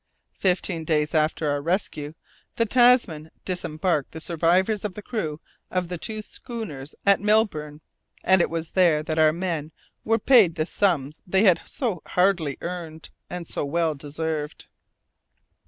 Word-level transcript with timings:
Fifteen 0.39 0.83
days 0.83 1.13
after 1.13 1.51
our 1.51 1.61
rescue 1.61 2.15
the 2.55 2.65
Tasman 2.65 3.29
disembarked 3.45 4.13
the 4.13 4.19
survivors 4.19 4.83
of 4.83 4.95
the 4.95 5.03
crew 5.03 5.39
of 5.69 5.89
the 5.89 5.99
two 5.99 6.23
schooners 6.23 6.95
at 7.05 7.21
Melbourne, 7.21 7.81
and 8.23 8.41
it 8.41 8.49
was 8.49 8.71
there 8.71 9.03
that 9.03 9.19
our 9.19 9.31
men 9.31 9.71
were 10.03 10.17
paid 10.17 10.55
the 10.55 10.65
sums 10.65 11.21
they 11.27 11.43
had 11.43 11.61
so 11.67 12.01
hardly 12.07 12.57
earned, 12.61 13.11
and 13.29 13.45
so 13.45 13.63
well 13.63 13.93
deserved. 13.93 14.65